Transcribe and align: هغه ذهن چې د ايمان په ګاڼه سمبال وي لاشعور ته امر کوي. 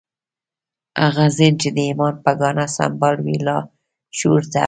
هغه 1.03 1.25
ذهن 1.37 1.53
چې 1.61 1.69
د 1.75 1.77
ايمان 1.87 2.13
په 2.25 2.31
ګاڼه 2.41 2.65
سمبال 2.77 3.15
وي 3.25 3.37
لاشعور 3.47 4.41
ته 4.51 4.55
امر 4.55 4.55
کوي. 4.59 4.59